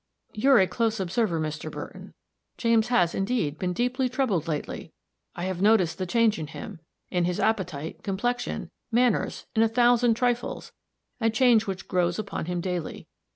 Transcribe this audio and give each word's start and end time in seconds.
"You're 0.33 0.57
a 0.57 0.65
close 0.65 0.99
observer, 0.99 1.39
Mr. 1.39 1.69
Burton. 1.69 2.15
James 2.57 2.87
has, 2.87 3.13
indeed, 3.13 3.59
been 3.59 3.71
deeply 3.71 4.09
troubled 4.09 4.47
lately. 4.47 4.93
I 5.35 5.43
have 5.43 5.61
noticed 5.61 5.99
the 5.99 6.07
change 6.07 6.39
in 6.39 6.47
him 6.47 6.79
in 7.11 7.25
his 7.25 7.39
appetite, 7.39 8.01
complexion, 8.01 8.71
manners, 8.91 9.45
in 9.55 9.61
a 9.61 9.69
thousand 9.69 10.15
trifles 10.15 10.71
a 11.19 11.29
change 11.29 11.67
which 11.67 11.87
grows 11.87 12.17
upon 12.17 12.45
him 12.45 12.61
daily. 12.61 13.05